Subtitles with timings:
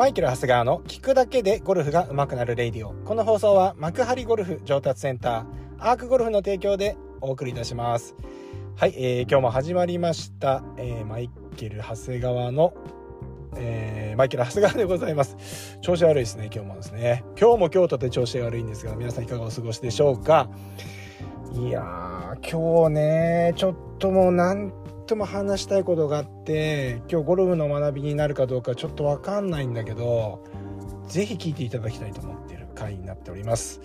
[0.00, 2.94] マイケル・ハスガーの聞くだけでゴルフが上手くなるレイディオ。
[3.04, 5.44] この放送は幕張ゴルフ上達センター、
[5.78, 8.14] アークゴルフの提供でお送りいたします。
[8.76, 12.72] はい、えー、今日も始まりました、えー、マイケル・長谷川の、
[13.56, 15.78] えー、マイケル・長谷川でございます。
[15.82, 17.22] 調子悪いですね、今日もですね。
[17.38, 20.48] 今日も今日とて調子悪いんですが、皆さんいかがお過ごしでしょうか？
[21.52, 24.72] いやー、今日ね、ちょっともうなん
[25.10, 30.44] とも話したいことがあって今日ゴルフの学びになるかどうかちょっと分かんないんだけど
[31.08, 33.80] 是非聞いていただきたいと思っている回になっております。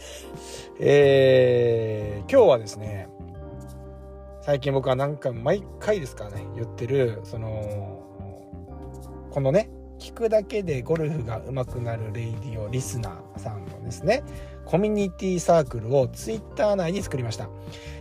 [0.80, 3.10] えー、今日はですね
[4.44, 8.04] 最近僕はなんか毎回ですかね言ってるその
[9.32, 14.24] このね聞くだけでゴルフが上手くなるレイディオリスナーさんのですね
[14.66, 17.50] コミュニティサークルをツイッター内に作りました。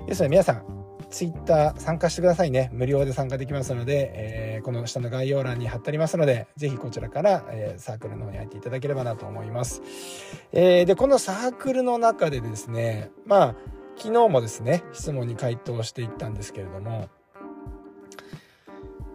[0.07, 0.84] ですので皆さん
[1.15, 2.71] ツイッター参加してくださいね。
[2.73, 9.81] 無料で参加できますので、えー、この下の概要欄に貼ってありますので、ぜひこちらから、えー、サークルの方に入っていただければなと思います。
[10.51, 13.55] えー、で、このサークルの中でですね、まあ、
[13.97, 17.09] 昨日もですね、質問に回答していったんですけれども、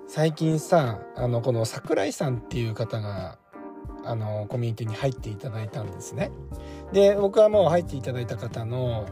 [0.08, 3.40] 最近さ、あの、この桜井さんっていう方が、
[4.06, 6.32] あの、コミュニティに入っていただいたんですね。
[6.94, 9.06] で、僕はもう入っていただいた方の、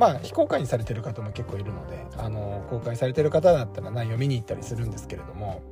[0.00, 5.62] まあ非公開にされてる方も結構いるのであの公開されてる方だったら内容見に行ったりするんですけれども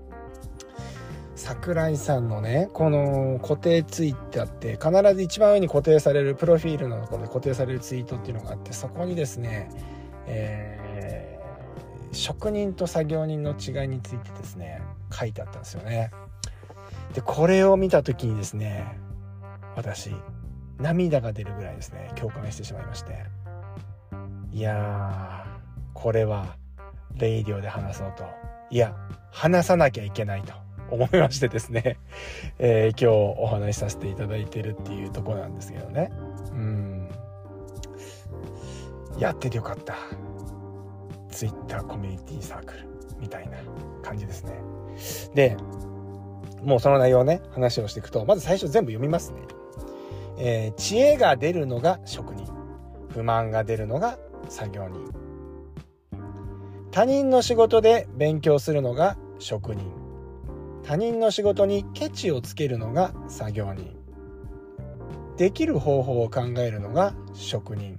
[1.34, 9.70] 桜井さんのねこの固定ツイッターって必ず一番上に固定されるプロフィールのところで固定されるツイートっていうのがあってそこにですね、
[10.26, 16.10] えー、職人と作業人の違いについてですね書いてあったんですよね。
[17.14, 18.98] でこれを見た時にですね
[19.74, 20.10] 私
[20.76, 23.37] 涙が出るぐらいですね共感してしまいまして。
[24.58, 25.46] いや
[25.94, 26.56] これは
[27.14, 28.24] レイディオで話そうと。
[28.70, 28.92] いや
[29.30, 30.52] 話さなきゃいけないと
[30.90, 31.96] 思いましてですね、
[32.58, 36.10] えー、今日お話しさせていただいてるっていうとこなんですけどね。
[36.50, 37.08] うん。
[39.16, 39.94] やっててよかった。
[41.30, 42.80] Twitter コミュニティサークル
[43.20, 43.58] みたいな
[44.02, 44.54] 感じですね。
[45.36, 45.56] で
[46.64, 49.38] もうその内容ね話をしていくとまず最初全部読みますね、
[50.36, 52.58] えー、知恵が出るのが職人。
[53.10, 54.18] 不満が出るのが
[54.48, 55.12] 作業人。
[56.90, 59.84] 他人の仕事で勉強するのが職人。
[60.82, 63.94] 他人の仕事にケチをつけるのが作業人。
[65.36, 67.98] できる方法を考えるのが職人。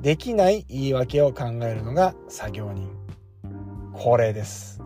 [0.00, 2.90] できない言い訳を考えるのが作業人。
[3.92, 4.80] これです。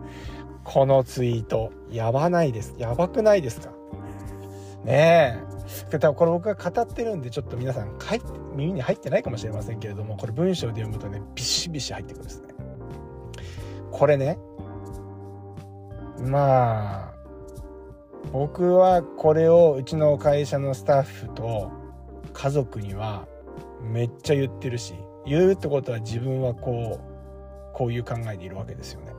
[0.63, 2.73] このツイートやばないです。
[2.77, 3.69] やばくないですか？
[4.83, 5.37] ね
[5.91, 5.97] え。
[5.99, 7.97] 多分これ僕が語ってるんでちょっと皆さん
[8.55, 12.47] 耳に入ってないかもしれませんけれどもこれ文章で読むとねビシビシ入ってくるんですね。
[13.91, 14.37] これね
[16.21, 17.13] まあ
[18.31, 21.71] 僕はこれをうちの会社のスタッフと
[22.33, 23.27] 家族には
[23.81, 24.95] めっちゃ言ってるし
[25.25, 29.13] 言うってことは自分はこうこういう考えでいるわけですよね。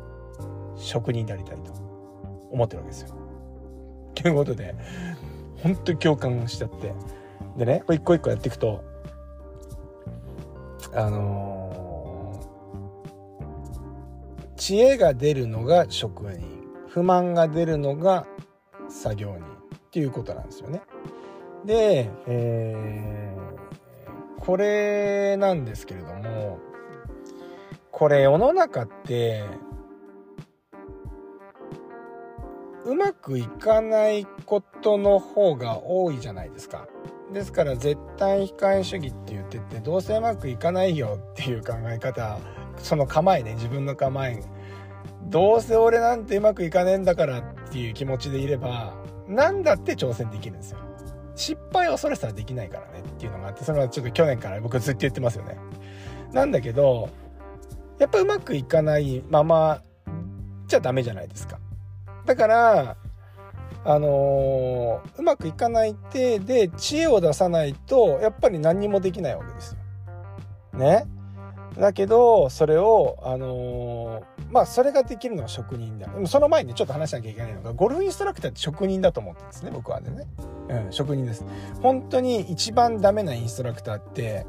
[0.77, 1.73] 職人でありたいと
[2.51, 3.09] 思ってるわけですよ。
[4.15, 4.75] ということで
[5.63, 6.93] 本当に共感しちゃって。
[7.57, 8.85] でねこれ一個一個やっていくと
[10.97, 16.41] あのー、知恵が出るのが職人
[16.89, 18.27] 不満が出るのが
[18.89, 19.45] 作業人
[19.77, 20.81] っていうことなんですよね。
[21.67, 26.59] で、えー、これなんですけれども
[27.91, 29.45] これ世の中って
[32.87, 36.87] うまくいかないことの方が多いじゃないですか。
[37.33, 42.39] ですから絶対控え主義って言っててどうせうまくいかないよっていう考え方
[42.79, 44.43] その構えね自分の構え。
[45.29, 48.95] どうせ俺なんてうまくいかねえんだからっていう気持ちでいれば
[49.27, 50.79] 何だって挑戦できるんですよ。
[51.35, 55.59] 失敗を恐れたらできないからねっていうのがあってそれはちょっと去年から僕ずっと言ってますよね。
[56.33, 57.11] なんだけど
[57.99, 59.83] やっぱうまくいかないまま
[60.67, 61.59] じゃダメじゃないですか。
[62.25, 62.97] だから、
[63.89, 69.77] あのー、うまくいかない手で知恵を出さないと、やっぱり何にもできないわけです
[70.75, 70.79] よ。
[70.81, 71.07] ね。
[71.79, 76.09] だけど、それを、あのー、まあ、それができるのは職人だ。
[76.09, 80.27] でもその前にちょっと話しなきゃいけないのが、ゴルフインストラクターって職人だと思ってるんですね、僕はね。
[80.69, 81.45] うん、職人です。
[81.81, 84.47] 本当に一番ダメなインストラクターって、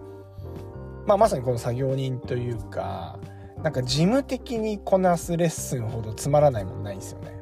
[1.05, 3.19] まあ、まさにこの作業人というか、
[3.61, 7.36] なんか事務的にこなすレッスンほどつまらないもんないんですよね。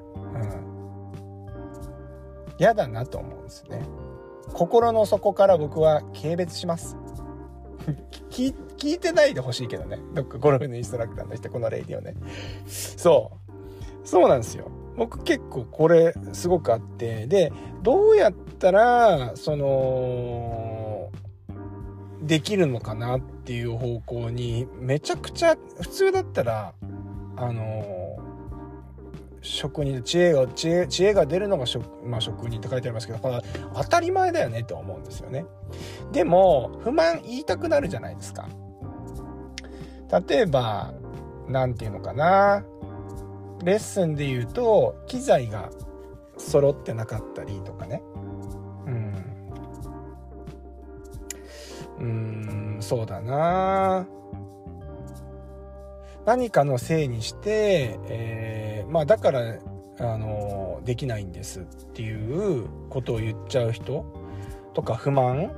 [2.57, 3.81] 嫌だなと思うんですね。
[4.53, 6.97] 心の底から僕は軽蔑します。
[8.29, 9.99] 聞いてないでほしいけどね。
[10.13, 12.15] どっかゴルフのインストラクターの人このレイディオね。
[12.67, 13.31] そ
[14.03, 14.07] う。
[14.07, 14.69] そうなんですよ。
[14.97, 17.27] 僕結構これすごくあって。
[17.27, 17.51] で
[17.83, 21.09] どうやったらその
[22.21, 26.73] できるのかなっていう方向にめちゃくちゃ普通だったら
[27.37, 28.17] あの
[29.45, 33.41] 職人知恵が知恵知恵が出るのが職,、まあ、職人って書いてありますけどこれ
[33.75, 35.45] 当たり前だよねと思うんですよね。
[36.11, 38.49] でも不満言いたくなるじゃないですか。
[40.27, 40.93] 例えば
[41.47, 42.63] 何て言うのかな。
[43.63, 45.69] レッスンで言うと機材が
[46.37, 48.01] 揃ってなかったりとかね。
[48.87, 49.13] うん。
[51.99, 54.07] うんそうだな。
[56.25, 59.59] 何かのせいにして、えー、まあだから
[59.99, 61.63] あのできないんですっ
[61.93, 64.05] ていうことを言っちゃう人
[64.73, 65.51] とか不満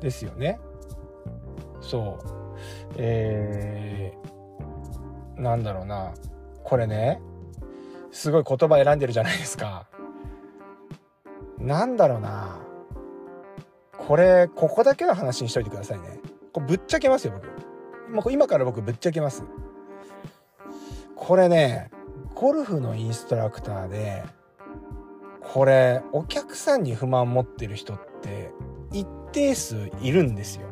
[0.00, 0.58] ですよね。
[1.80, 2.94] そう。
[2.96, 6.12] えー、なんだろうな。
[6.64, 7.20] これね
[8.10, 9.86] すごい言葉選んでるじゃないですか。
[11.58, 12.60] なんだろうな。
[13.96, 16.20] これここだけの話にしといてくださいね。
[16.52, 17.40] これぶっちゃけますよ
[18.12, 18.32] 僕。
[18.32, 19.44] 今から僕ぶっちゃけます。
[21.22, 21.88] これね
[22.34, 24.24] ゴルフのインストラクターで
[25.40, 28.50] これお客さんに不満持ってる人って
[28.90, 30.66] 一定数いるんですよ。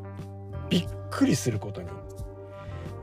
[0.69, 1.89] びっくりすることに。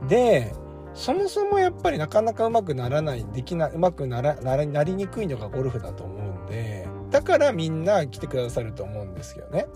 [0.08, 0.52] で
[0.92, 9.68] そもそもやっぱりなかなかうまくならないできなうまくならなりにくいのがゴルフだと思うんでだからみんな来てくださると思うんですけどね。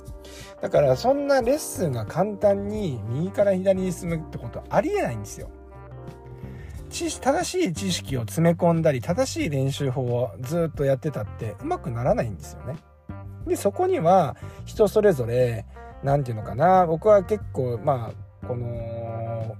[0.60, 5.48] だからそんなレッスンが簡単に右から左に進むってことはありえないんですよ。
[6.92, 12.76] 正しい知識を詰め込んだり正しい練習法をずっとやってたってうまくならないんですよね。
[13.46, 15.66] でそこには人それぞれ
[16.02, 18.12] 何て言うのかな僕は結構ま
[18.42, 19.56] あこの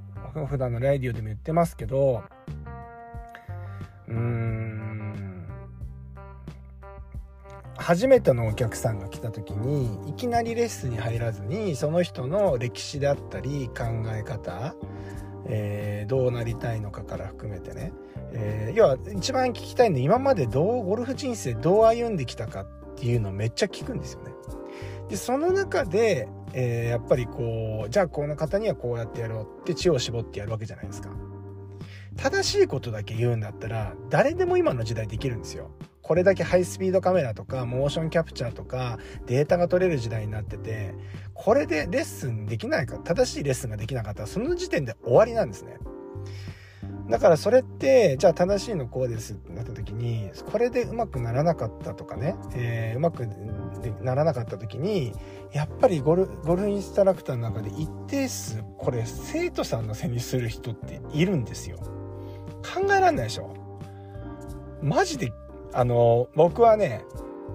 [0.47, 2.23] 普段のライディオでも言ってますけど
[4.09, 5.49] うーん
[7.77, 13.85] 初めてのお客さんが来た時にいきなりレッスンに入らずにその人の歴史であったり考
[14.15, 14.75] え方、
[15.47, 17.93] えー、どうなりたいのかから含めてね、
[18.33, 22.67] えー、要は一番聞きたいので今までどうゴルフ人生どう歩んできたかっ
[22.97, 24.33] ていうのをめっちゃ聞くんですよね。
[25.09, 31.11] でその中で、えー、やっぱりこうじゃあこの方にはこうやってやろうって知恵を絞ってやるわけじゃないですか。
[32.17, 35.71] 正しいことだけ言うんだったら誰でも今の時代できるんですよ。
[36.03, 40.95] これだけハイスピードカメラとかモーションキャプチャーとかデータが取れる時代になってて
[41.33, 45.79] これでレッスンできないか正しいレッスンができなかったらその時点で終わりなんですね。
[47.09, 53.27] だからそれってじゃあ正しいのこうですってなった時にこれでうまくならなかったとかね、えー、うまく
[54.03, 55.13] ならなかった時に
[55.53, 61.79] やっぱりゴルゴルフインストラクターの中で一定数これ生徒さんの背にする人っているんですよ。
[62.63, 63.55] 考えらんないでしょ。
[64.81, 65.33] マジで
[65.73, 67.05] あの僕はね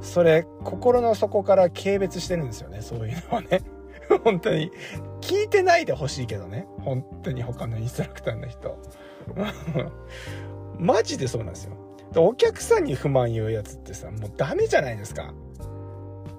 [0.02, 3.62] それ心の底から軽蔑してるんですよねそういうのはね。
[4.24, 4.72] 本当に。
[5.22, 6.68] 聞いてないでほしいけどね。
[6.80, 8.78] 本当に他のインストラクターの人。
[10.80, 11.74] マジでそうなんですよ。
[12.16, 15.34] お客さんに不満言うやつってさもうダメじゃないですか。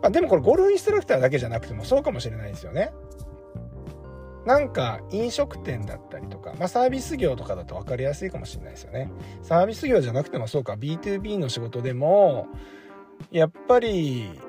[0.01, 2.93] まあ、でもこれゴルフインストラクターだけじゃなくてもそうかもしれないですよね。
[4.49, 9.13] なんか飲食店だったりとか、まあ、サービス業とかだと分かりやすいかもしれないですよね。
[9.43, 12.47] サービス業じゃなくてもそうか B2B の仕事でも
[13.31, 14.41] やっぱり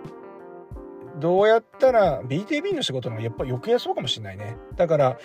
[1.20, 4.56] どうやったら B2B の仕事もやっぱ余計そうかもしれないね。
[4.78, 5.18] だから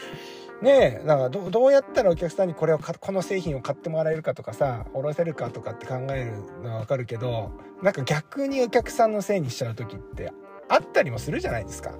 [0.60, 10.32] ねえ、なんかどどうやったらお客さんにこれをこの製品を買ってもらえるかとかさ、おろせるかとかって考えるのはわかるけど、なんか逆にお客さんのせいにしちゃう時って
[10.68, 11.92] あったりもするじゃないですか。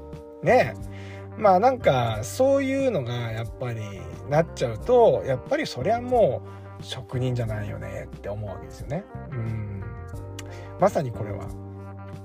[0.42, 1.13] ねえ。
[1.36, 3.80] まあなんかそういうのがやっぱり
[4.28, 6.42] なっちゃうと、やっぱりそりゃも
[6.80, 9.04] う職人じゃないよねって思うわけですよね。
[9.32, 9.82] うん。
[10.80, 11.46] まさにこれは、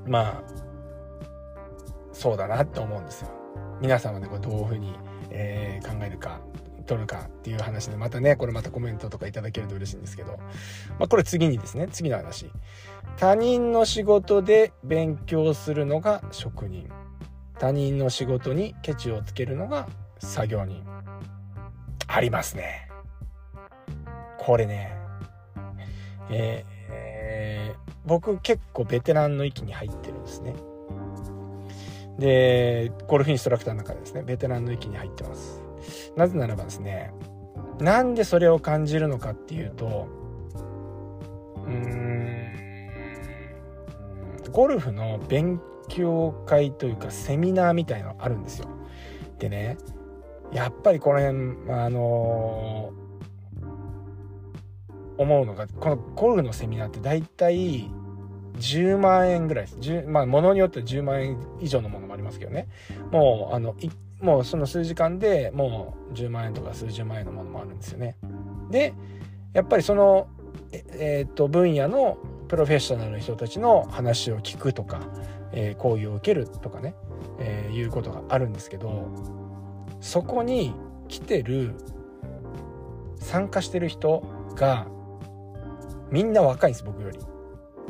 [0.05, 0.43] まあ、
[2.11, 3.29] そうだなって思うんですよ。
[3.81, 4.93] 皆様でこれどういうふうに
[5.31, 6.41] えー、考えるか
[6.85, 10.37] 取るかっていう話でまたねこれまたコメントとかいただけると嬉しいんですけど、
[10.97, 12.51] まあ、これ次にですね次の話
[13.17, 16.89] 他人の仕事で勉強するのが職人
[17.59, 19.87] 他人の仕事にケチをつけるのが
[20.19, 20.83] 作業人
[22.07, 22.89] ありますね
[24.37, 24.95] これね
[26.31, 30.53] えーえー、僕結構ベテランの域に入ってるんですね
[32.19, 35.63] で、ゴルフインストラクターの中でですね、ベテランの域に入ってます。
[36.15, 37.11] なぜならばですね、
[37.79, 40.07] なんでそれを感じるのかっていうと、
[41.65, 42.49] うーん、
[44.51, 48.67] ゴルフの勉強会というかセミナーみたいのあるんですよ。
[49.39, 49.77] でね、
[50.51, 52.91] やっぱりこの辺、あの
[55.17, 57.91] 思うのがこのゴルフのセミナーって大体
[58.57, 60.03] 10万円ぐらいです。
[60.07, 62.67] まあ、ものによっては10万円以上のものもありますけどね。
[63.11, 63.75] もう、あの、
[64.21, 68.17] もうその数時間でもう10万円とか数十万円のものもあるんですよね。
[68.69, 68.93] で、
[69.53, 70.27] やっぱりその、
[70.71, 72.17] ええー、っと、分野の
[72.47, 75.01] プロフェッショナルの人たちの話を聞くとか、
[75.51, 76.95] えー、講義を受けるとかね、
[77.39, 79.07] えー、いうことがあるんですけど、
[79.99, 80.73] そこに
[81.07, 81.73] 来てる、
[83.17, 84.23] 参加してる人
[84.55, 84.87] が、
[86.11, 87.19] みんな若いんです、僕より。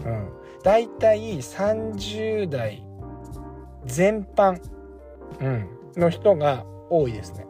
[0.05, 0.29] うん。
[0.63, 2.83] だいたい30代
[3.85, 4.61] 全般、
[5.39, 7.45] うん、の人が多いですね。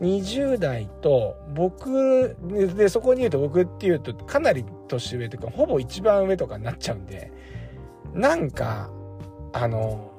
[0.00, 2.36] 20代と僕
[2.76, 7.32] でそこに言うと僕っていうとかなり年上というかほぼ一番上とかになっちゃうんで
[8.14, 8.90] なんか
[9.52, 10.12] あの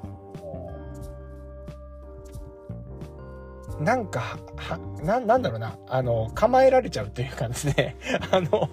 [3.79, 5.77] なんかはななんだろうな。
[5.87, 7.95] あの構えられちゃうというかですね。
[8.31, 8.69] あの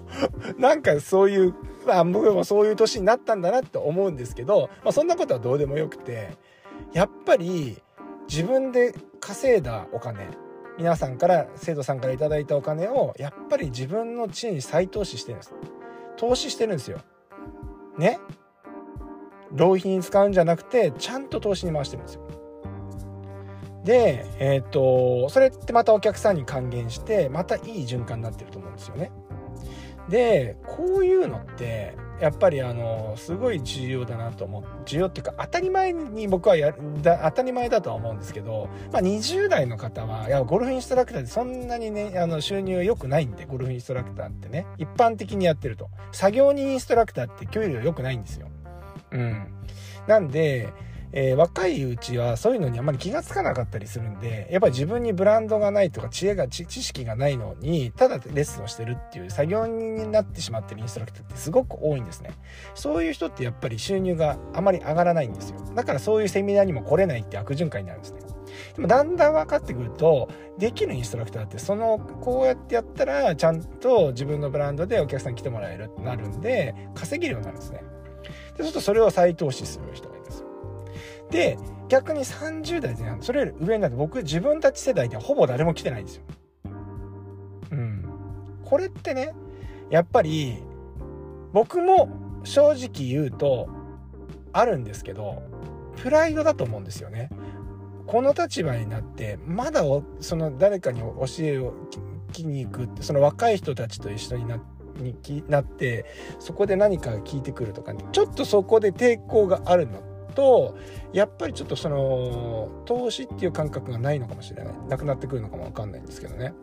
[0.57, 6.31] なんかそういうまあ僕もそういう年になったんだなって思うんですけど、まあ、そんなことはどうでもよくて
[6.93, 7.81] やっぱり
[8.27, 10.27] 自分で稼いだお金
[10.77, 15.53] 皆さんから生徒さんから頂いたお金をやっぱり自分の地に再投資してるんです。
[16.17, 16.99] 投資してるんですよ。
[17.97, 18.19] ね。
[19.51, 22.21] 浪費に使うんじゃなくてちゃんと投資に回してるんですよ。
[23.83, 29.11] でえっ、ー、とそれってまたお客さんに還元してまたいい循環になってると思うんですよね。
[30.09, 34.63] でこういうのってやっぱりあのすごい重要だなと思う。
[34.85, 44.65] 重要っていうか当たり前に僕はやだ当たり前だとは思うんですけど、まあ、20代の方はいやゴルフインストラクターってそんなにねあの収入良くないんでゴルフインストラクターってね。
[44.77, 45.89] 一般的にやってると。
[46.11, 48.47] 作業人インストラクターって給料良くないんですよ。
[49.11, 49.47] うん
[50.07, 50.73] なんで
[51.13, 62.31] えー、若いうちはそういうのにあまり気が付かなかったりするんで、やっぱり自分にブランドがないとか知恵が、知識がないのに、ただレッスンをしてるっていう作業人になってしまってるインストラクターってすごく多いんですね。
[62.75, 65.59] そういう人ってやっぱり収入があまり上がらないんですよ。
[65.75, 68.19] だからそういうセミナーにも来れないって悪循環になるんですね。
[68.75, 77.81] でもだんだん分かってくると、できるインストラクターって、その、こうやってやったら、ちゃんと自分のブランドでお客さん来てもらえるってなるんで、稼げるようになるんですね。
[78.57, 80.45] で、そうするとそれを再投資する人がいるんです。
[81.29, 86.23] で、逆に30代前半、それより上になって僕自分たち世代ではほぼ誰も来てないんですよ。
[87.71, 88.05] うん。
[88.65, 89.33] これってね、
[89.89, 90.57] やっぱり
[91.53, 92.09] 僕も
[92.43, 93.69] 正直言うと
[94.51, 95.43] あるんですけど、
[95.97, 97.29] プライドだと思うんですよね。
[98.05, 99.81] この立場になって、まだ
[100.19, 101.05] その誰かに教
[101.39, 101.73] えを
[102.31, 104.65] 聞きに行くって、その若い人たちと一緒になって、
[105.01, 106.05] になって
[106.39, 110.01] そこで何か聞いてくるとか、ね、ちょっとそこで抵抗があるの
[110.35, 110.77] と
[111.13, 114.75] やっぱりちょっとその投資っていう感覚がないのかもしれない。
[114.87, 116.53] なくなってくるのかもわかんないんですけどね。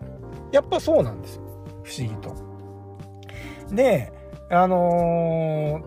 [0.52, 1.42] やっぱそうなんですよ。
[1.82, 2.36] 不思議と。
[3.74, 4.12] で
[4.50, 5.80] あの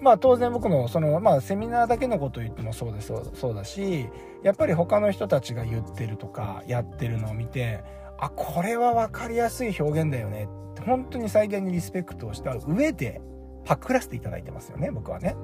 [0.00, 3.12] ー、まあ当然僕のそのまあセミナーだけのこと言ってもそうです。
[3.34, 4.08] そうだし
[4.42, 7.84] やっぱり他の人たちが言ってるとかやってるのを見て
[8.18, 10.48] あこれは分かりやすい表現だよね
[10.84, 13.20] 本当に最大にリスペクトをした上で
[13.64, 15.36] パクらせていただいてますよね僕はね。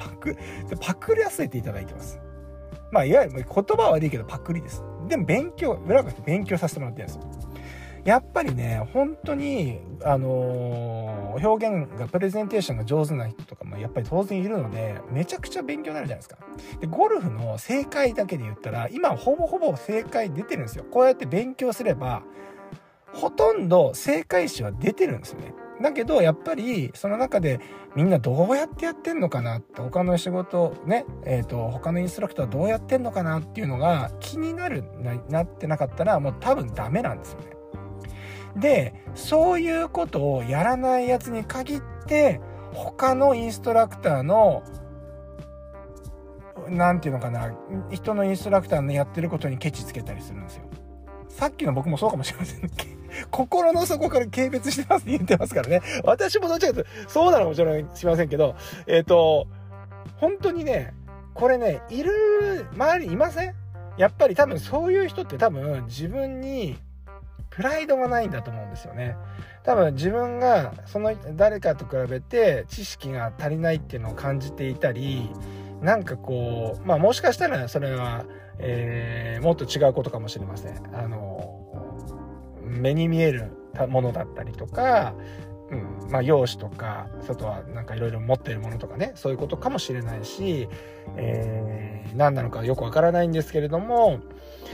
[0.00, 0.36] パク、
[0.80, 2.18] パクらせていただいてます。
[2.90, 4.82] まあ、いわゆる言葉は悪いけどパクリです。
[5.08, 7.49] でも勉強、裏返して勉強させてもらってるんですよ。
[8.04, 16.38] やっぱりね、本当に、あのー、表現が、プレゼンテーションが上手な人とかもやっぱり当然いるので、めちゃくちゃ勉強になるじゃないですか。
[16.80, 20.84] で、ゴルフの正解だけで言ったら、今ほぼほぼ正解出てるんですよ。
[20.90, 22.22] こうやって勉強すれば、
[23.12, 25.54] ほとんど正解詞は出てるんですよね。
[25.80, 27.60] だけどやっぱりその中で
[27.96, 34.84] みんなどうやってやってんのかなって他の仕事ねえっ、ー、と他のインストラクターどうやってんのかなっていうのが気になる
[35.28, 37.59] なってなかったらもう多分ダメなんですよね。
[38.56, 42.40] でそういうことをやらないやつに限って
[42.72, 44.62] 他のインストラクターの
[46.68, 47.52] 何て言うのかな
[47.90, 50.64] 人のインストラクターのやってることにケチつけたりするんですよ。
[51.28, 52.70] さっきの僕もそうかもしれません。
[53.30, 55.80] 心の底から軽蔑してますって言ってますからね。
[56.04, 58.54] 私もどっちかというと、そうなのかもしれしませんけど、
[58.86, 59.46] えっ、ー、と、
[60.16, 60.94] 本当にね、
[61.34, 63.54] これね、いる、周りいません？
[63.96, 66.78] やっぱり多分そういう人って多分自分に
[67.60, 69.16] プライドがないんだと思うんですよね。
[69.64, 75.30] 多分自分がその誰かと比べて知識が足りないっていうのを感じていたり、
[75.82, 78.24] なんかこう、まあもしかしたらそれは、
[78.58, 80.96] えー、もっと違うことかもしれません。
[80.96, 81.60] あの、
[82.62, 83.52] 目に見える
[83.90, 85.14] ものだったりとか、
[85.70, 90.68] うんまあ、容姿とか外はなんかいろいろ持ってるものとかねそういうことかもしれないし、
[91.16, 94.18] えー、何なのかよくわからないんですけれども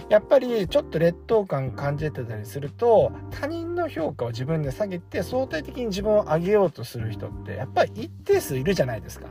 [0.08, 9.26] やっぱりちょっと劣等感感じてたりすると他人の評価を自分で下げて相対的に自分を上げようとする人ってやっぱり一定数いるじゃないですか。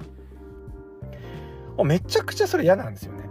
[1.83, 3.23] めちゃくちゃそれ嫌なんですよね。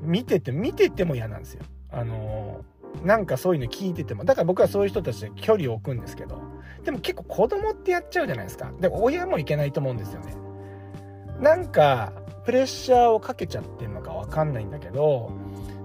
[0.00, 1.62] 見てて見てても嫌なんですよ。
[1.90, 2.64] あの
[3.04, 6.40] なんかそういうの聞いててもだから僕はそういう人たちで距離を置くんですけど
[6.84, 10.36] でも結構子供ってやっちゃうじゃないですかでも親もいけないと思うんですよね
[11.40, 12.12] なんか
[12.44, 15.32] プレッシャーをかけちゃってるのかわかんないんだけど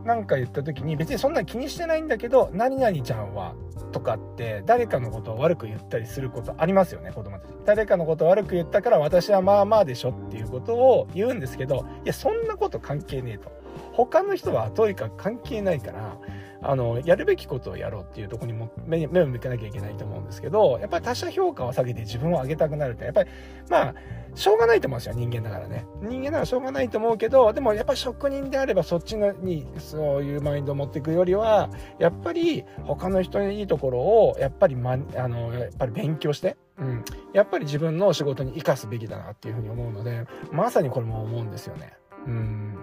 [0.08, 3.56] なんか言った時に別にそんな気にしてないんだけど何々ちゃんは
[3.92, 7.50] とかって誰かのことを悪く言ったりすることありますよね子供たち。
[7.66, 13.52] 誰かのことを悪く言ったから私はまあまあでしょっていうことを言うんですけどいやそんなこと関係ねえと。
[13.92, 16.18] 他の人はとにかく関係ないから
[16.62, 23.30] あのやるべきことをやろうっていうとこにも目を向けなきゃいけないと思うんですけどやっぱり他者評価を下げて自分を上げたくなるってやっぱり
[23.70, 23.96] まあ
[24.36, 25.86] しょうがないと思うんですよ人間だからね。
[26.02, 41.94] 人間ならしょうがないと思うけどでもやっぱり職人であればそっちにそういうマインドを持っていくよりはやっぱり他の人のいいところをやっぱり、ま、あのやっぱり勉強してうん、やっぱり自分の仕事に生かすべきだなっていうふうに思うのでまさにこれも思うんですよね。
[42.28, 42.76] うん。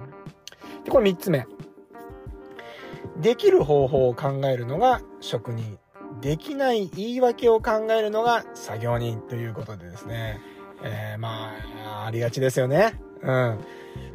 [0.85, 1.47] でこれ3つ目。
[3.21, 5.79] できる方法を考えるのが職人。
[6.21, 10.41] できない言い訳を考えるのが作業人ということでですね。
[10.83, 11.53] えー、ま
[11.87, 13.01] あ、ありがちですよね。
[13.23, 13.59] うん。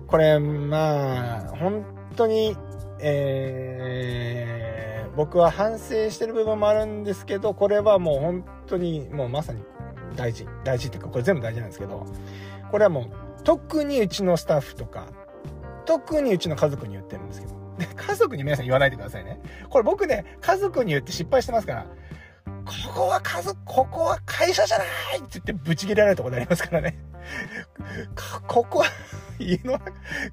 [0.07, 2.55] これ、まあ、本当に、
[2.99, 9.63] えー、僕は反省してる部分もあるんですけど、これはもう本当に、もうまさに
[10.15, 10.47] 大事。
[10.63, 12.05] 大事っていうか、これ全部大事なんですけど、
[12.71, 15.07] これはもう、特にうちのスタッフとか、
[15.85, 17.58] 特にうちの家族に言ってるんですけど、
[17.99, 19.39] 家族に皆さん言わないでくださいね。
[19.69, 21.85] これ僕ね、家族に言って失敗してますから、
[22.65, 24.87] ここは家族、ここは会社じゃない
[25.17, 26.97] って言ってブチ切れられたことありますからね。
[28.47, 28.85] ここは、
[29.39, 29.79] 家の、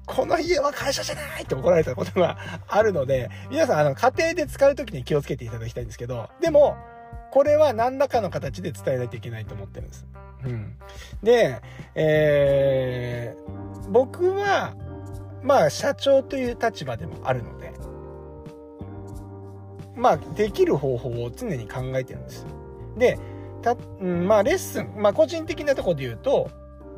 [0.05, 6.77] この家は会社じゃないって怒られたことがあるので、皆さん、あの、家庭で使う時に気をつけていただきたいんですけど、でも、
[7.31, 10.05] これは何らかの形で伝えないといけないと思ってるんです。
[10.45, 10.75] うん。
[11.23, 11.61] で、
[11.95, 14.75] えー、僕は、
[15.43, 17.73] まあ社長という立場でもあるので
[19.95, 22.45] まあできる方法を常に考えてるんです。
[22.97, 23.19] で
[23.61, 26.49] た、うんまあレッスンまあ個人的なとこで言うと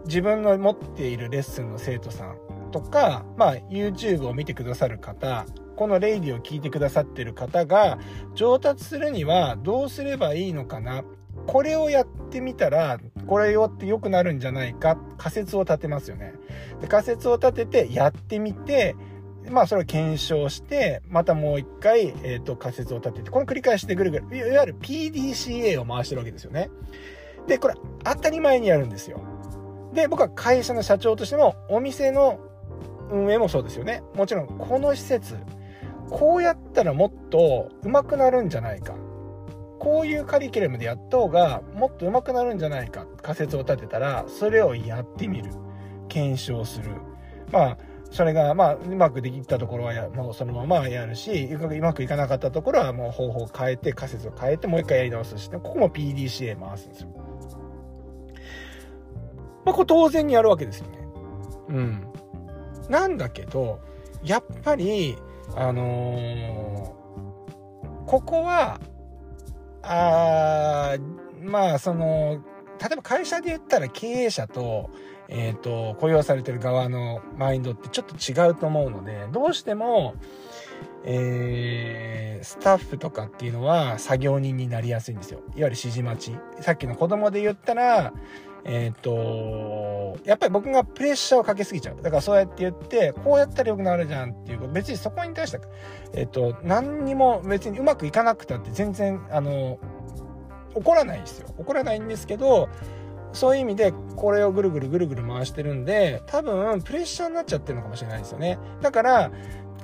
[0.05, 2.37] 自分の持っているレッスンの生徒さん
[2.71, 7.99] とか、まあ、YouTube を見てくださる方このレイディを聞いてくださってる方が
[8.35, 11.03] 上達するにはどうすればいいのかな
[11.49, 16.35] これをやってみたらこれをって良くなるんじゃないか仮説を立てますよね。
[16.79, 18.95] で仮説を立ててやってみて
[19.49, 26.69] まあそれを検証してまたもう一回、えーと、仮説を立ててこの繰り返しでぐるぐるいわゆる PDCA を回してるわけですよね。
[27.47, 29.19] でこれ当たり前にやるんですよ。
[29.95, 32.39] で僕は会社の社長としてもお店の
[33.09, 34.03] 運営もそうですよね。
[34.13, 35.35] もちろんこの施設
[36.11, 38.93] こうやったらもっと上手くなるんじゃないか
[39.79, 45.51] こういうカリキュラムでやった方がもっと上手くなるんじゃないか仮説を立てたらそれをやってみる
[46.09, 46.91] 検証する
[47.51, 47.77] まあ
[48.11, 57.09] それがまあうまくできたところはやもうそのままやるしうまくいかなかったところはもう方法を変えて仮説を変えてもう一回やり直すしここも PDCA 回すんですよ。
[59.65, 60.97] まあこれ当然にやるわけですよね。
[61.69, 62.07] うん。
[62.89, 63.79] なんだけど
[64.23, 65.15] やっぱり
[65.55, 68.79] あのー、ここは
[69.91, 70.97] あ
[71.41, 72.43] まあその
[72.79, 74.89] 例えば会社で言ったら経営者と,、
[75.27, 80.15] えーと、雇用されてる側のマインドってちょっと違うと思うのでどうしても、
[81.03, 85.39] えー、スタッフとかっていうのは作業人になりやすいんですよ。
[85.39, 86.37] いわゆる指示待ち。
[86.61, 88.13] さっきの子供で言ったら
[88.65, 92.01] えっ、と、やっぱり僕がプレッシャーをかけすぎちゃう。
[92.01, 94.73] だからそうやって言って、こうやったら良くなるじゃんっていうこと。
[94.73, 95.59] 別にそこに対して、
[96.13, 99.79] えっ、と、何にも別にうまくいかなくたって全然、あの、
[100.75, 101.47] 怒らないんですよ。
[101.57, 102.69] 怒らないんですけど、
[103.31, 108.57] そういう意味でこれをぐるぐるぐるぐる回してるんで、多分プレッシャーになっちゃってるのかもしれないですよね。
[108.81, 109.31] だから、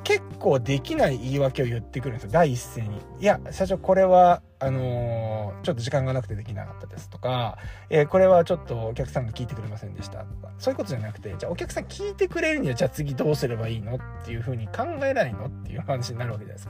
[0.05, 2.29] 結構できない言い訳を言ってくるんですよ。
[2.31, 2.99] 第一声に。
[3.19, 7.57] いや、社長これは、あのー、ちょっと時間がなくてできなかったですとか、
[7.89, 16.69] えー、これはちょっとお客さんが聞いてくれませんでしたとか、そういうことじゃなくて、じゃあお客さん聞いてくれるには、じゃあ次どうすればいいのっていうふうに考えないのっていう話になるわけじゃないで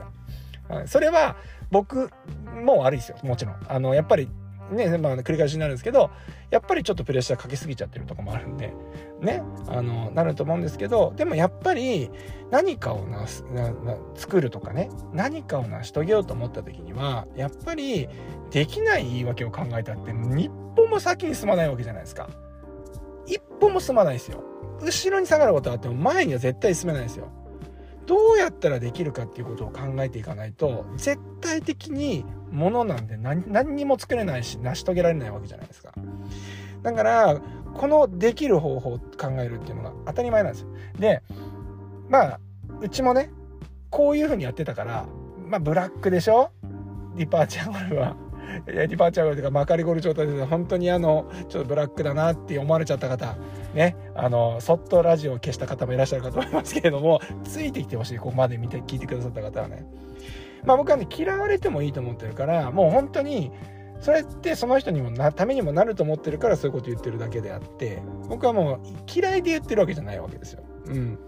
[0.68, 0.86] すか。
[0.86, 1.36] それは
[1.70, 2.10] 僕
[2.64, 3.18] も悪いですよ。
[3.22, 3.56] もちろん。
[3.68, 4.28] あの、やっぱり
[4.70, 6.10] ね、まあ、繰り返しになるんですけど、
[6.50, 8.72] やっぱりちょっとプレッシャーかけすぎちゃってるとこもあるんで、
[9.20, 12.10] ね、あの、なると思うんですけど、でもやっぱり
[12.50, 18.08] 何かをなす、な、な、作るとかね、何かを成し遂げようと思った時には、やっぱり
[18.50, 22.28] できない言い訳を考えたって、日本も先に進まないわけじゃないですか。
[23.26, 24.42] 一歩も進まないですよ。
[24.80, 27.28] 後ろに下がることあっても前には絶対進めないですよ。
[28.06, 35.92] どうやったらできるかっていうことを考えていかないと絶対的にものなんで何何にも作れないし成し遂げられないわけじゃないですか。
[36.82, 37.40] だから
[37.74, 40.68] このできる方法を考えるっていうのが当たり前なんですよ。
[40.98, 41.22] で
[42.08, 42.40] まあ
[42.80, 43.30] うちもね
[43.90, 45.06] こういうふうにやってたから
[45.48, 46.50] まあブラックでしょ？
[47.16, 48.16] ディパーチャーゴルは
[48.66, 53.36] ディパーチャーゴルというかまかりゴル状態で本当にあのちょっとブラックだなって思われちゃった方
[53.74, 59.86] ねあのそっとラジオを消した方もいらっしゃるかと思いますけれども ついてきてほしいここまで見て聞いてくださった方はね。
[60.64, 63.52] まあ僕はね嫌われてもいいと思ってるからもう本当に
[64.00, 68.78] それってその人にもなためにもなると思ってるからそういうこと言ってるだけであって僕はもう
[69.14, 70.64] 嫌いで言ってるわけじゃないわけですよ。
[70.86, 71.18] うん。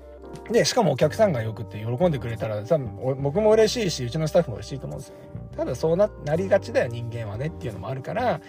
[0.50, 5.14] で、しかもお客さんがよくって喜んでくれたら、多分僕も嬉しいし、うちのスタッフも嬉しいと思うんですよ。
[5.59, 5.64] ね。
[5.64, 8.40] ただそうなりがちだよ、人間はねっていうのもあるから、や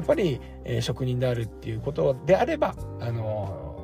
[0.00, 3.74] っぱり、えー、職人であるっていうことであれば、あの、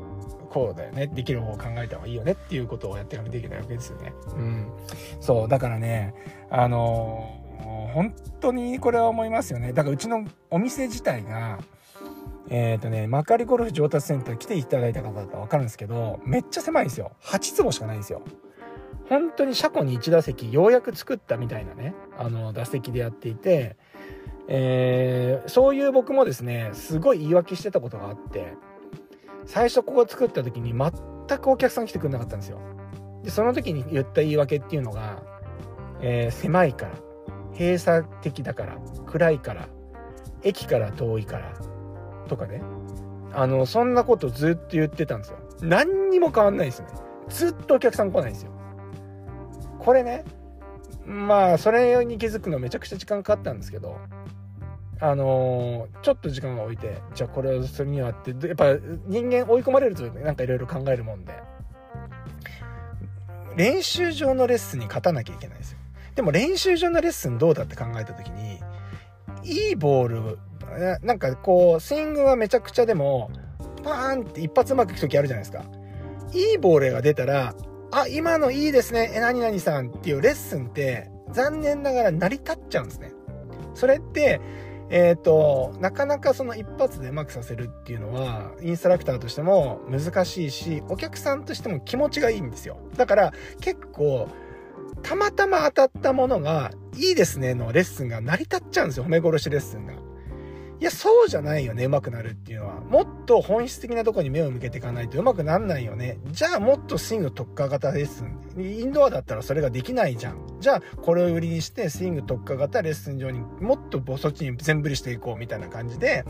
[0.51, 1.09] こうだよね。
[1.09, 4.13] できる方を考えた方がいいよねっていうことをやっていかないといけないわけですよね。
[4.37, 4.69] うん。
[5.21, 6.15] そう、だからね、
[6.49, 9.73] あのー、本当にこれは思いますよね。
[9.73, 11.59] だからうちのお店自体が、
[12.51, 17.13] えっ、ー、とね、幕張ゴルフ上達センター来ていただいた方だったらわかるんですけど、めっちゃ狭いんですよ。
[17.23, 18.23] 8坪しかないんですよ。
[19.09, 23.77] 本当に車庫に1打席ようやく作ったみたいなね、あの、打席でやっていて、
[24.49, 28.55] えー、そういう僕もですね、すごい言い訳してたことがあって、
[29.47, 32.59] 最初ここ作った時に全くお客さん来てくれなかったんですよ。
[33.23, 35.23] で、その時に言った言い訳っていうのが、
[36.01, 36.93] えー、狭いから、
[37.59, 39.69] 閉鎖的だから、暗いから、
[40.43, 41.53] 駅から遠いから、
[42.29, 42.63] とかね。
[43.33, 45.39] あの、そんなことずっと言ってたんですよ。
[45.63, 46.89] 何にも変わんないですね。
[47.29, 48.53] ずっとお客さん来ないんですよ。
[49.85, 50.25] これね、
[51.07, 53.99] まあ、それに気づくのめちゃくちゃ時間かかったんですけど、
[55.01, 61.35] あのー、ちょっと時間を置いて、じゃあこれをするにはって、やっぱ人間追い込まれるとなんかいろいろ考えるもんで、
[63.57, 65.79] 練習場のレッスンに勝たなきゃいけないですよ。
[66.15, 68.61] でも練習場のレッスンどうだって考えた時に、
[69.45, 70.39] いいボール
[71.03, 73.31] なんかこう、スイングはめちゃくちゃでも、
[73.83, 75.65] パーンって一発うまくいく時あるじゃないですか。
[76.33, 77.55] いいボールが出たら、
[77.91, 83.13] あ、今のいいですね、え、何々さんっていうレッスンって、残念ながら成り立っちゃうんですね。
[83.75, 84.41] それって、
[84.91, 92.79] えっ、ー、と、なかなかその一発でうまくさせるっていうのは、インストラクターとしても難しいし、お客さんとしても気持ちがいいんですよ。
[92.97, 94.29] だから、結構、
[95.03, 99.05] たまたま当たったものが、いいですねのレッスンが成り立っちゃうんですよ。
[99.05, 99.95] 褒め殺しレッスンが。
[100.85, 102.75] いや、そうじゃないよね、上手くなるっていうのは。
[102.75, 106.19] もっと本質的なとこに目を向けていかないと上手くなんないよね。
[106.27, 108.63] じゃあもっとスイング特化型レッスン。
[108.63, 110.59] インドアだったらそれができないじゃん。
[110.61, 116.27] じゃあこれを売りにしてスイング特化型レッスン上にもっとそっちに全振りしていこうみたいな感じで、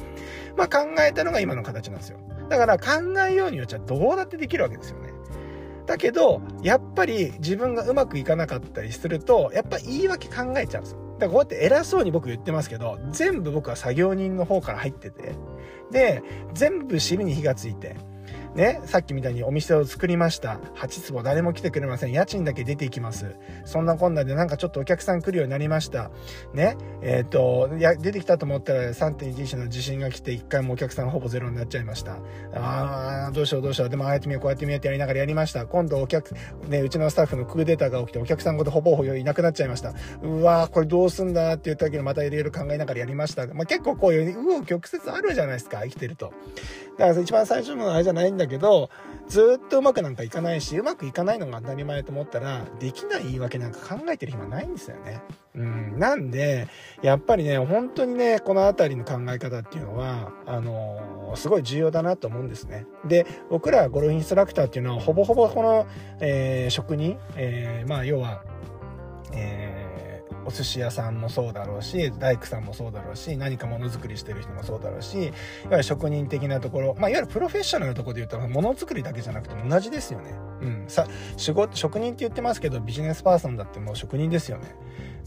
[0.56, 2.20] まあ考えたのが今の形なんですよ。
[2.48, 5.08] だから考えようによっちゃどうだってできるわけですよね。
[5.86, 11.03] だけど、やっぱり自分がうまくいかなかったりすると、やっぱ言い訳考えちゃうんですよ。
[11.18, 15.34] だからこうやって偉そうに僕言ってますけど、全部僕は作業人の方から入ってて、
[15.90, 16.22] で、
[16.54, 17.96] 全部尻に火がついて、
[18.54, 20.60] ね、さっきみたいにお店を作りました。
[20.76, 22.12] 8坪誰も来てくれません。
[22.12, 23.34] 家賃だけ出ていきます。
[23.64, 26.10] そんなこんなでなんかちょっとお客さん来るようになりました。
[26.52, 32.18] ね、えっ、ー、と、いや、出てきたと思ったら3.11の地震が来て1回もお客さんほぼゼロになっちゃいました。
[32.54, 33.88] ああ、どうしようどうしよう。
[33.88, 35.66] でもああやってみよう、こうやってみようってやりながらやりました。
[35.66, 36.34] 今度お客、
[36.68, 39.94] ね、うちのスタッフのクーデターが起きてお客さんごとほぼほぼいなくなっちゃいました。
[40.22, 43.46] うわー、これどうすんだって言ったけどまたいろいろ考えながらやりました。
[43.48, 46.32] まあ、結構こういう、うお曲折あるじゃないですか、生きてると。
[46.98, 48.90] だから一番最初のあれじゃないんだけど、
[49.28, 55.22] ずっとうまくなんかいかないし、うまくいかないのが当たり前と思ったら、できない言い訳なんか考えてる暇ないんですよね。
[55.56, 55.98] うん。
[55.98, 56.68] なんで、
[57.02, 62.86] やっぱりね、本当にね、このあたりの考え方っていうのは、あのー、すごい重要だなと思うんですね。
[63.06, 65.86] で、僕らゴルフインストラクターっていうのは、ほぼほぼこの、
[66.20, 68.42] えー、職人、えー、まあ、要は、
[69.32, 69.83] えー
[70.46, 75.32] お寿司屋さんもそうだろうし大工さんもそうだろうし何かものづくりしてる人もそうだろうしいわ
[75.72, 80.34] ゆる職人的なところ、まあ、いわゆるプロフェッショナルのところで言ったらものづくりだけじゃなくて同じですよね。
[80.60, 84.74] うん、さ仕事職人って言ってますけどビジネスパーソンだってもう職人ですよね。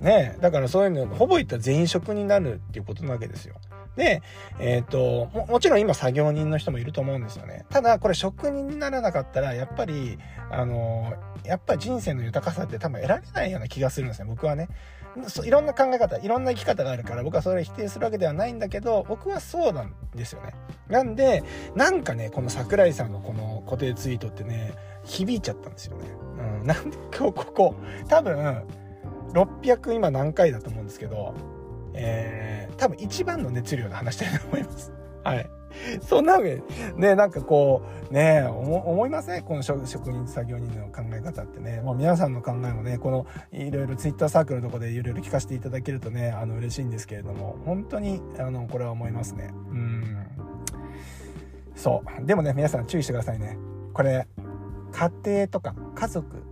[0.01, 3.55] ねだからそういうのほぼ言ったら全員職人になるっていうことなわけですよ。
[3.97, 4.21] で、
[4.59, 7.65] えっ、ー、とも、もちろん今作業人の人もいると思うんですよね。
[7.69, 10.19] ただ、これ職人にならなかったら、やっぱり、
[10.51, 14.69] あの、やっぱり人生の豊かさって多分得られないような気がするんですね、僕はね。
[15.43, 20.53] いろんな考え方いろんな生き方があるから僕はそれを否定するわけではないんだけど僕はそうなんですよね
[20.89, 21.43] なんで
[21.75, 26.05] なんかねこの桜井さんのこの固定ツイートってね響いちゃったんですよね、
[26.61, 27.75] うん、なんで今日ここ
[28.07, 28.63] 多分
[29.33, 31.33] 600今何回だと思うんですけど
[31.99, 34.91] えー、多分一番の熱量で話してると思います
[35.23, 35.49] はい。
[36.01, 36.63] そんなわけで
[36.95, 39.43] ね、なんかこう、ね、思いません？
[39.43, 41.81] この職人、作業人の考え方ってね。
[41.81, 49.51] もう皆さんの考えもね、この、いろいろツイッターサークルのとこでいろいろ聞かせていただけるとね、あの、嬉しいんですけれども、本当に、あの、これは思いますね。
[49.69, 50.27] うん。
[51.75, 52.25] そう。
[52.25, 53.57] でもね、皆さん注意してくださいね。
[53.93, 54.27] これ、
[54.93, 56.43] 家庭とか家族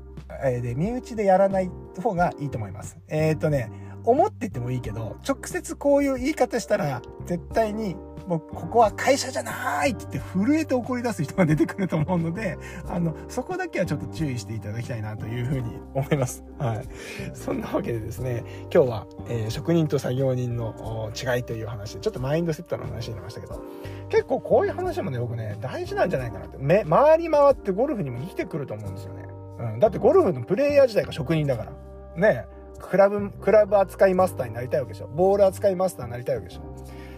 [0.62, 1.72] で、身内でやらない
[2.04, 3.00] 方がいいと思います。
[3.08, 3.72] えっ、ー、とね、
[4.06, 7.96] 思っててもいいけど、直接こういう言い方したら、絶対に
[8.28, 16.44] もうここは会社じゃないって言って震えて怒り出す人が出てくると思うので、あの、そこだけはちょっと注意していただきたいなというふうに思います。
[16.58, 16.88] はい。
[17.34, 23.62] そんなわけでですね、今日は、えー、職人と作業人の違いという話で、ちょっとマインドセットの話になりましたけど、
[24.10, 26.58] 結構こういう話もね、僕ね、大事なんじゃないかなって。
[26.58, 29.26] め、回り回ってゴルフにも生きてくると思うんですよね。
[29.60, 29.80] うん。
[29.80, 31.72] だってゴルフのプレイヤー自体が職人だから。
[32.16, 32.48] ね
[32.80, 35.08] クラブ、クラブ扱いマスターになりたいわけでしょ。
[35.08, 36.62] ボール扱いマスターになりたいわけでしょ。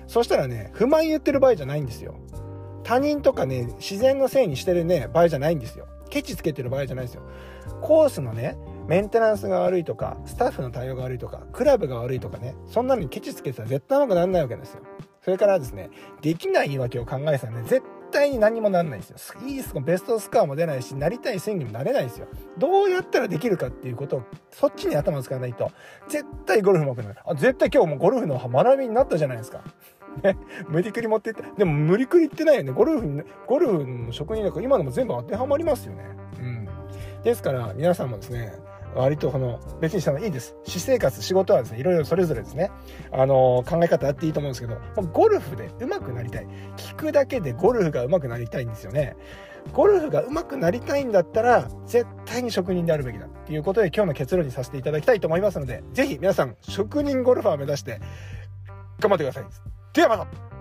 [0.08, 2.16] そしたらね、不満言ってる場合じゃないんですよ。
[2.84, 5.88] 他人とかね、自然のせいにしてるね、場合じゃないんですよ。
[6.10, 7.24] ケチつけてる場合じゃないですよ。
[7.82, 14.82] コースのね、メンテナンスが悪いとか、スタッフの対応が悪いとか、クラブが悪いとかね、そんなのにケチつけてたら絶対うまくならないわけですよ。
[15.22, 15.90] それからですね、
[16.22, 19.42] できない言い訳を考えたらね、絶対に何もなんないんですよ。
[19.46, 22.28] いいスコベストスコアも出ないし、なりたいスイングもなれないですよ。
[22.58, 25.72] どうやったらできるかっていうことを、そっちに頭を使わないと、
[26.08, 27.20] 絶対ゴルフ上手くなる。
[27.26, 29.62] あ、絶対今日もゴルフの学びになったじゃないですか。
[30.24, 32.72] ね、無理くり持っていって、でも無理くり言ってないよね。
[32.72, 36.06] ゴルフに、ゴルフの職人だから今のも全部当てはまりますよね。
[36.40, 36.68] うん。
[37.24, 38.54] ですから、皆さんもですね、
[39.02, 40.56] 割とこの、別にしたのいいです。
[40.64, 42.72] 私生活、仕事はですね、いろいろそれぞれですね、
[43.12, 44.80] あの、考え方あっていいと思うんですけど、
[45.14, 46.48] ゴルフで上手くなりたい。
[46.78, 49.16] 聞くだけでゴルフが上手くなりたいんですよね。
[49.74, 58.00] ゴルフが上手くなりたいんだったら、絶対に職人であるべきだっていうことで今日の結論にさせていただきたいと思いますので、ぜひ皆さん、職人ゴルファーを目指して、
[59.00, 59.46] 頑張ってください。
[59.94, 60.57] ではまた